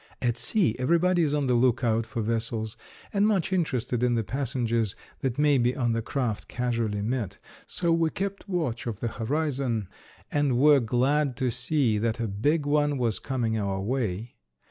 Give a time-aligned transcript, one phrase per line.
[0.19, 2.75] At sea everybody is on the lookout for vessels
[3.13, 7.37] and much interested in the passengers that may be on the craft casually met.
[7.67, 9.89] So we kept watch of the horizon
[10.31, 14.33] and were glad to see that a big one was coming our way.